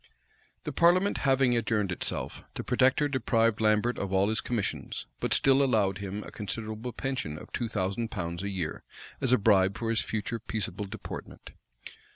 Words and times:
The 0.63 0.71
parliament 0.71 1.19
having 1.29 1.55
adjourned 1.55 1.91
itself, 1.91 2.41
the 2.55 2.63
protector 2.63 3.07
deprived 3.07 3.61
Lambert 3.61 3.99
of 3.99 4.11
all 4.11 4.29
his 4.29 4.41
commissions; 4.41 5.05
but 5.19 5.31
still 5.31 5.61
allowed 5.63 5.99
him 5.99 6.23
a 6.23 6.31
considerable 6.31 6.91
pension 6.91 7.37
of 7.37 7.51
two 7.53 7.67
thousand 7.67 8.09
pounds 8.09 8.41
a 8.41 8.49
year, 8.49 8.81
as 9.21 9.31
a 9.31 9.37
bribe 9.37 9.77
for 9.77 9.91
his 9.91 10.01
future 10.01 10.39
peaceable 10.39 10.85
deportment. 10.85 11.51